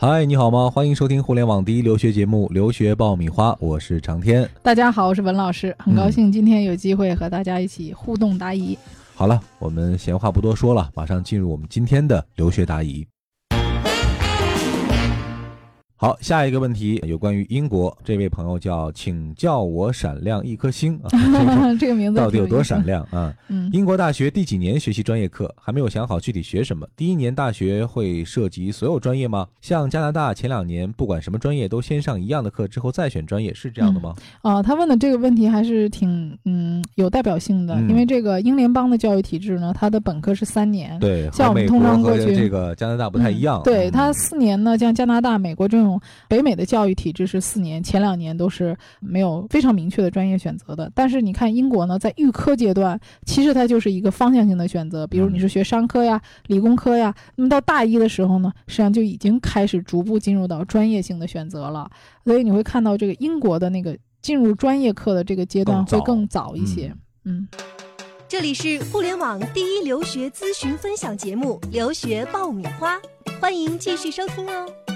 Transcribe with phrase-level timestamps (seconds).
[0.00, 0.70] 嗨，你好吗？
[0.70, 4.48] 欢迎收听互联网第一留学节目《留学爆米花》，我是长天。
[4.62, 8.78] 大家好，我是文老师，很高兴今天有机会和大家一起互动答疑。
[9.16, 13.04] 好了，我们闲话不多说了，马上进入我们今天的留学答疑。
[16.00, 21.10] 好，下一个问题有关于英国，这位朋友叫，请叫我闪亮一颗星啊，
[21.74, 23.34] 这个名字到底有多闪亮啊？
[23.48, 25.52] 嗯，英国大学第几年学习专业课？
[25.60, 26.86] 还没有想好具体学什么。
[26.94, 29.44] 第一年大学会涉及所有专业吗？
[29.60, 34.14] 像加拿大前两年不管什么专业都先上一样的课，之后再选专业，是这样的吗？
[34.42, 45.87] 啊，他问的这个问题还是挺嗯有代表性的，因为这个英联邦的教育体制呢，它的本科是三年，对，像我们通常过去这个加拿大不太一样，对，它四年呢，像加拿大、美国这种。
[46.28, 50.90] 北美的教育体制是四年，前两年都是没有非常明确的专业选择的。
[50.92, 55.06] 但是你看英国呢，在预科阶段，其实它就是一个方向性的选择。
[55.06, 61.88] 比如你是学商科呀、理工科呀，那么到大一的时候呢，实际上就已经开始逐步进入到专业性的选择了。
[62.24, 66.92] 所以你会看到这个英国的那个进入专业课的这个阶段会更早一些。
[67.24, 67.46] 嗯，
[68.28, 72.96] 这里是互联网第一留学咨询分享节目《留学爆米花》，
[73.40, 74.87] 欢迎继续收听哦。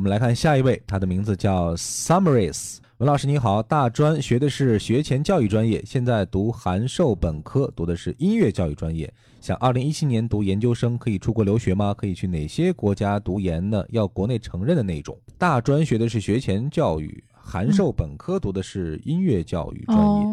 [0.00, 2.78] 我们来看下一位，他的名字叫 Summaries。
[2.96, 9.12] 文老师你好，大专学的是学前教育专业，现在读函授本科，读的是音乐教育专业。
[9.42, 11.92] 想二零一七年读研究生，可以出国留学吗？
[11.92, 13.84] 可以去哪些国家读研呢？
[13.90, 15.14] 要国内承认的那种。
[15.36, 17.22] 大专学的是学前教育。
[17.34, 20.26] 函授本科读的是音乐教育专业。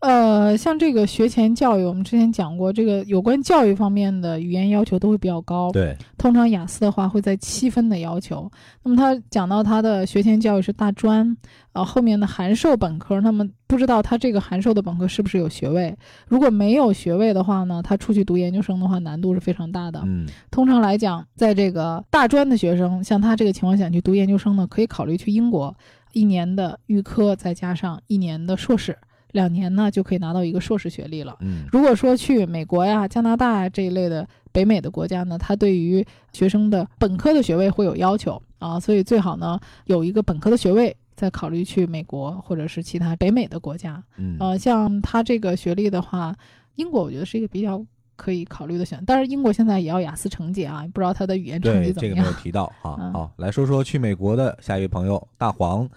[0.00, 5.70] 哦，呃，像这个学前教育，我们之前讲过，这个有关教育方面的语言要求都会比较高。
[5.72, 8.50] 对，通常雅思的话会在七分的要求。
[8.82, 11.36] 那么他讲到他的学前教育是大专，
[11.72, 15.96] 呃，后面的函授本科，那么不知道他这个函授的本科是不是有学位？
[16.26, 20.00] 如果没有学位的话呢，他出去读研究生的话难度是非常大的。
[20.04, 25.74] 嗯，通常来讲，在这个大专的学生，像他这个情况下去读研究生呢，可以考虑去英国。
[26.14, 28.98] 一年的预科再加上一年的硕士，
[29.32, 31.36] 两年呢就可以拿到一个硕士学历了。
[31.40, 44.02] 嗯，如果说去美国呀、加拿大这一类的北美的国家呢，它对于学生的本科的学位会有要求啊，所以最好呢有一个本科的学位，再考虑去美国或者是其他北美的国家。
[44.16, 46.34] 嗯，呃，像他这个学历的话，
[46.76, 47.84] 英国我觉得是一个比较
[48.16, 52.16] 可以考虑的选，但是英国现在也要雅思成绩啊，不知道他的语言成绩怎么样。
[52.16, 53.10] 这个没有提到啊。
[53.12, 55.88] 好，来说说去美国的下一位朋友大黄。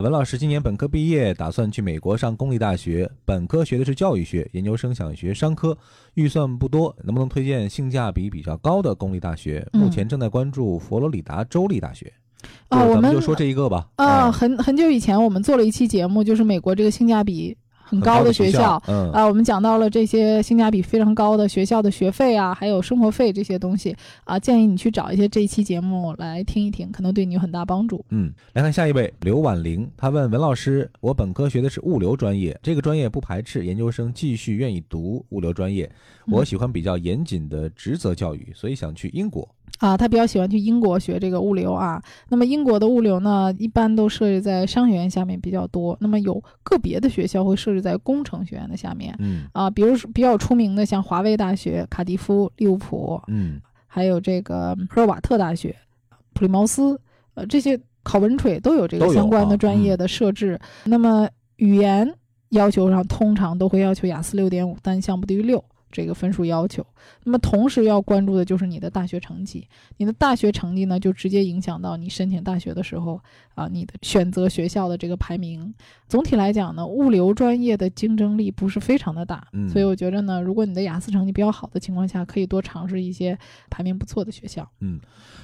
[0.00, 3.10] 文老师今年本科毕业，打算去美国上公立大学。
[3.26, 5.76] 本科学的是教育学，研究生想学商科，
[6.14, 9.66] 预算不多，能不能推荐性价比比较高的公立大学？
[9.74, 12.10] 目前正在关注佛罗里达州立大学。
[12.70, 13.90] 啊，我们就说这一个吧。
[13.96, 17.54] 啊，很很久以前我们做了一期节目，就是美国这个性价比。
[17.90, 28.04] 很高的学校，嗯啊，我们讲到了这些性价比非常高的学校的学费啊，还有生活费这些东西啊，建议你去找一些这一期节目来听一听，可能对你有很大帮助。
[28.10, 35.90] 嗯，来看下一位刘婉玲，她问文老师：我本科学的是物流专业，这个专业不排斥研究生继续愿意读物流专业，
[36.28, 39.48] 我喜欢比较严谨的职责教育，所以想去英国。
[39.80, 42.00] 啊，他比较喜欢去英国学这个物流啊。
[42.28, 45.96] 那么英国的物流呢，一般都设置在商学院下面比较多。
[46.00, 49.16] 那么有个别的学校会设置在工程学院的下面。
[49.18, 55.74] 嗯啊，比如说比较出名的，像华威大学、卡迪夫、利物浦，嗯，还有这个赫尔瓦特大学、
[56.34, 57.00] 普利茅斯，
[57.32, 60.60] 呃，这些考文垂都有这个相关的专业的设置。
[60.84, 61.26] 那么
[61.56, 62.14] 语言
[62.50, 65.64] 要求上，通常都会要求雅思六点五，单项不低于六。
[65.90, 66.84] 这个分数要求，
[67.24, 69.66] 那么同时要关注的就是你的大学成绩。
[69.96, 73.20] 你的大学成绩呢，就直接影响到你申请大学的时候
[73.54, 75.74] 啊，你的选择学校的这个排名。
[76.08, 84.68] 总体来讲呢，物流专业的竞争力不是非常的大，所以我觉着呢，如果你的雅思成绩比较好的情况下，可以多尝试一些排名不错的学校。
[84.80, 85.00] 嗯，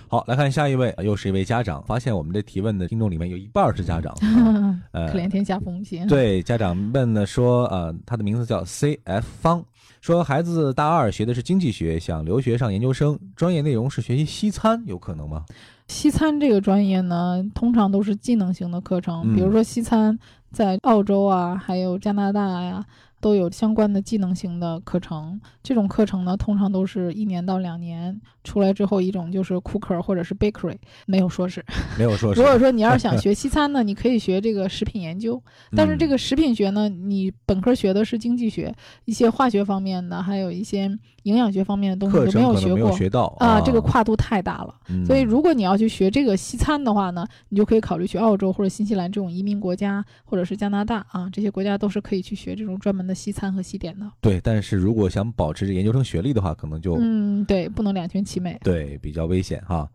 [0.08, 1.82] 好，来看下一位，又是一位家长。
[1.82, 4.14] 发现我们这提问的听众里面有一半是家长，
[4.92, 6.06] 呃，可怜天下父母心。
[6.06, 9.64] 对，家长问呢说，呃，他的名字叫 C F 方。
[10.00, 15.44] 说孩子大二学的是经济学，想留学上研究生，专业内容是学习西餐，有可能吗？
[15.88, 20.16] 西餐这个专业呢，通常都是技能型的课程，比如说西餐
[20.52, 22.84] 在澳洲啊，还有加拿大呀。
[23.26, 30.76] 都有相关的技能型的课程，这种课程呢，通常都是一年到两年出来之后，一种就是 cooker 或者是 bakery，
[31.06, 31.60] 没有硕士，
[31.98, 32.40] 没有硕士。
[32.40, 33.16] 如果说你要是想。
[33.18, 35.42] 学西餐呢，你可以学这个食品研究，
[35.74, 38.72] 但是这个食品学呢，你本科学的是经济学，
[39.06, 40.86] 一些化学方面的，还有一些
[41.26, 44.72] 营养学方面的东西都没有学过，学到啊，这个跨度太大了。
[45.04, 53.16] 所以如果你要去学这个西餐的话呢，你就可以考虑去澳洲或者新西兰这种移民国家，或者是加拿大啊，这些国家都是可以去学这种专门的。
[53.16, 54.06] 西餐和西点的。
[54.20, 58.60] 对，但是如果想保持研究生学历的话，可能就嗯，对，不能两全其美。
[58.62, 59.88] 对，比较危险哈，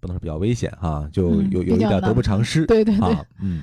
[0.00, 2.64] 不能说比较危险哈，就嗯有有一点得不偿失。
[2.64, 3.62] 对对对，啊，嗯，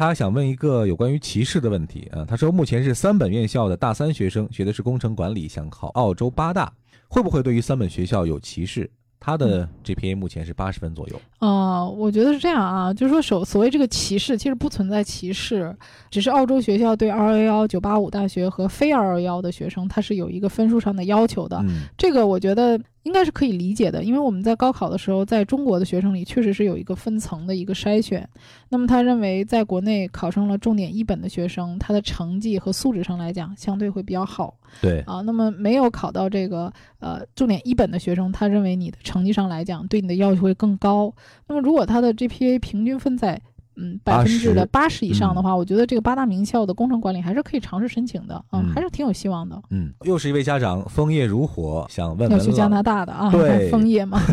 [0.00, 2.24] 他想问一个有关于歧视的问题啊。
[2.24, 6.72] 他说，目前是三本院校的大三学生，学的是工程管理，想考澳洲八大，
[7.06, 8.90] 会不会对于三本学校有歧视？
[9.22, 11.20] 他的 GPA 目前是八十分左右。
[11.40, 15.76] 呃，我觉得是这样啊，就是说所所谓这个歧视，其实不存在歧视，
[16.10, 21.58] 只是澳洲学校对二幺幺、九八五大学和非二幺幺的学生，他是有一个分数上的要求的。
[21.68, 28.28] 嗯这个我觉得应该是可以理解的，因为我们在高考的时候，在中国的学生里确实是有一个分层的一个筛选。
[28.68, 35.22] 那么他认为，在国内考上了重点一本的学生，他的成绩和素质上来讲，相对会比较好对，啊。
[35.22, 41.14] 那么没有考到这个呃重点一本的学生，他认为你的成绩上来讲，对你的要求会更高。
[41.48, 43.40] 那么如果他的 GPA 平均分在
[43.76, 49.60] 嗯百分之的八十以上的话，我觉得这个八大名校的工程管理还是可以尝试申请的啊，嗯还是挺有希望的。
[49.70, 54.20] 嗯，又是一位家长，枫叶如火，想问问要去加拿，大的啊，对枫叶嘛。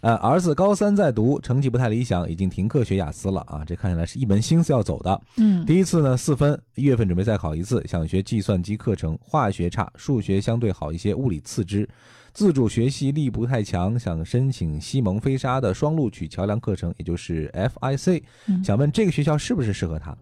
[0.00, 5.20] 呃，儿子高三在读，成绩不太理想，已经停课学雅思了啊，这看起来是一门心思要走的。
[5.38, 11.88] 嗯第一次呢四分，一月份准备再考一次，想学计算机课程，化学差，数学相对好一些，物理次之。
[12.38, 18.22] 自主学习力不太强，想申请西蒙飞沙的双录取桥梁课程，也就是 FIC。
[18.46, 20.16] 嗯想问这个学校是不是适合他？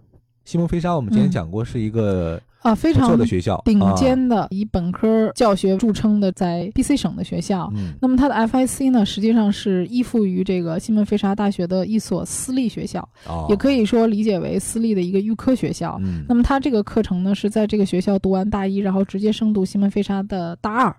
[0.47, 3.93] 西蒙飞沙我们之前嗯讲过，是一个啊，非不错常的学校，顶啊。
[3.95, 7.71] 尖的以本科教学著称的，在 BC 省的学校。
[7.77, 15.99] 嗯那么它的 FIC 呢，实际上是依附于这个西蒙菲沙大学的一所私立学校，哦，也可以说理解为私立的一个预科学校。
[16.01, 20.97] 嗯那么它这个课程呢，是在这个学校读完大一，然后直接升读西蒙菲沙的大二。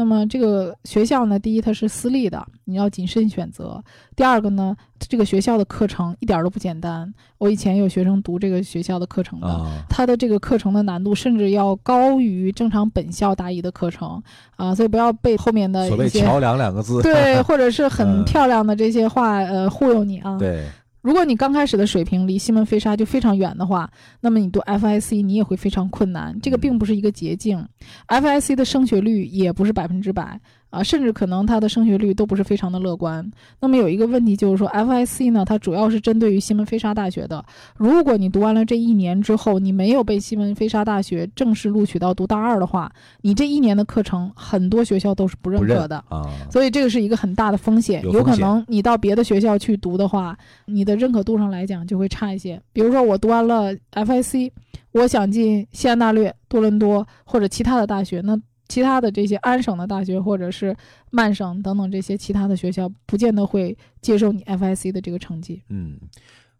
[0.00, 3.78] 那么这个学校呢，第一它是私立的，你要谨慎选择；
[4.16, 7.12] 第二个呢，这个学校的课程一点儿都不简单。
[7.36, 14.22] 我以前有学生读这个学校的课程的，啊，它的这个课程的难度甚至要高于正常本校大一的课程
[14.56, 20.38] 啊，所以不要被后面的所谓一些桥梁两个字，对或者是很嗯漂亮的这些话呃忽悠你啊。
[20.38, 20.64] 对，
[21.02, 27.66] 如果你刚开始的水平离西门飞沙就非常远的话，那么你读 FIC 你也会非常困难，这个并不是一个捷径。
[28.08, 33.28] FIC 的升学率也不是百分之百啊，甚至可能它的升学率都不是非常的乐观。
[33.60, 37.44] 那么有一个问题就是说，FIC 呢，它主要是针对于西门菲沙大学的。
[37.76, 42.90] 如果你读完了这一年之后，你没有被西门菲沙大学正式录取到读大二的话，
[43.22, 45.96] 你这一年的课程很多学校都是不认可的。
[46.08, 52.60] 啊，所以这个是一个很大的风险，有可能你到别的学校去读的话，你的认可度上来讲就会差一些。
[52.72, 54.50] 比如说我读完了 FIC，
[54.92, 58.38] 我想进西安大略、多伦多或者其他的大学，那
[58.70, 60.74] 其他的这些安省的大学或者是
[61.10, 65.60] 曼省等等这些其他的学校，不见得会接受你 FIC 的这个成绩。
[65.68, 65.98] 嗯，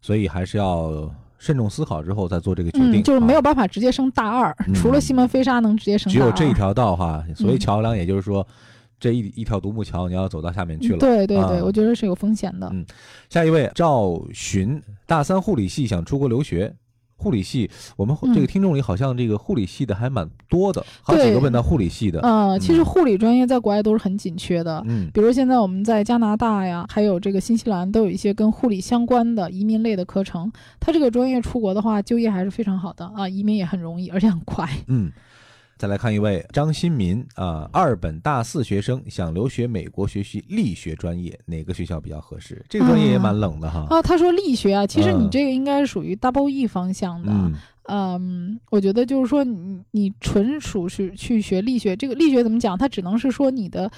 [0.01, 1.09] 所以还是要
[1.39, 6.21] 慎重思考之后再做这个决定，嗯，就是没啊有办法直接升大二，嗯除了西门菲沙能直接升大二。
[6.21, 8.45] 只有这一条道哈，所谓嗯桥梁，也就是说，
[8.99, 10.99] 这一一条独木桥，你要走到下面去了。
[10.99, 12.69] 对对对，啊我觉得是有风险的。
[12.73, 12.85] 嗯
[13.29, 16.75] 下一位赵寻，大三护理系想出国留学。
[17.21, 22.19] 护理系，我们嗯这个听众里好像这个护理系的还蛮多的，好几个问到护理系的。
[22.21, 24.83] 呃，其实嗯护理专业在国外都是很紧缺的。
[24.87, 30.51] 嗯比如现在我们在加拿大呀，还有这个新西兰都有一些跟护理相关的移民类的课程。
[30.79, 34.67] 它这个专业出国的话，就业还是非常好的啊，移民也很容易，而且很快。
[34.87, 35.11] 嗯，
[35.81, 42.63] 再来看一位张新民啊、二本大四学生想留学美国学习力学专业，哪个学校比较合适？
[42.69, 43.87] 这个专业也蛮冷的哈。
[43.89, 47.31] 啊，他说力学啊，其实你嗯这个应该是属于 double E 方向的。
[47.31, 47.53] 嗯
[47.87, 52.77] 嗯，我觉得就是说你你纯属是去学力学，这个力学怎么讲？
[52.77, 53.91] 它只能是说你的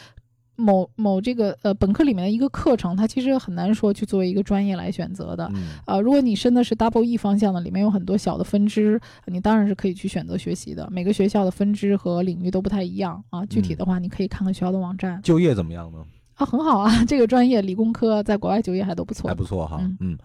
[0.55, 5.49] 某某这个呃本科里面的一个课程，它其实很难说去作为一个专业来选择的。
[5.55, 10.87] 嗯呃，如果你申的是 double E 方向的，里面有很多小的分支，你当然是可以去选择学习的。
[10.91, 13.45] 每个学校的分支和领域都不太一样啊。
[13.45, 15.99] 具体的话，你可以看看学校的网站就业怎么样呢？
[16.35, 16.91] 啊，很好啊。
[17.05, 19.27] 这个专业理工科在国外就业还都不错。
[19.27, 19.77] 还不错哈。
[19.81, 20.17] 嗯嗯，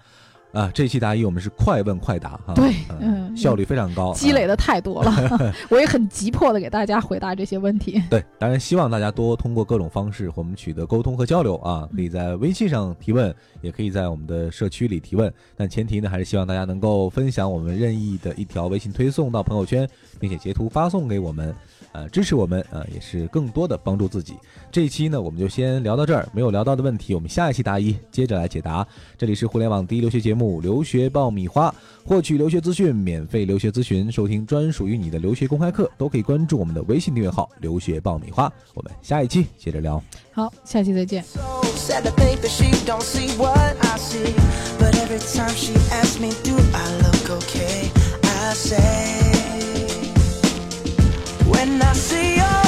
[0.53, 5.13] 啊，这期答疑我们是快问快答哈，对，嗯，效率非常高，积累的太多了，
[5.69, 8.03] 我也很急迫的给大家回答这些问题。
[8.09, 19.89] 对，当然希望大家多通过各种方式和我们取得沟通和交流啊，可以在微信上提问，也可以在我们的社区里提问，但前提呢还是希望大家能够分享我们任意的一条微信推送到朋友圈，
[20.19, 21.55] 并且截图发送给我们。
[21.99, 24.35] 呃，支持我们，呃，也是更多的帮助自己。
[24.71, 28.87] 这一期呢，我们就先聊到这儿，没有聊到的问题，我们下一期答疑接着来解答。
[29.17, 31.69] 这里是互联网第一留学节目《留学爆米花》，
[32.09, 38.53] 获取留学资讯，免费留学咨询，收听专属于你的留学公开课，都可以关注我们的微信订阅号“留学爆米花”。
[38.75, 40.01] 我们下一期接着聊。
[40.33, 41.25] 好，下期再见。
[51.59, 52.68] When I see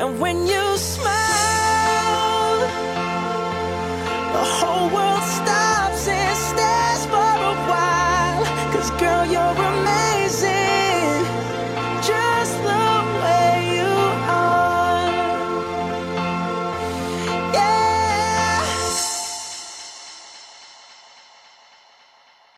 [0.00, 1.17] And when you smile,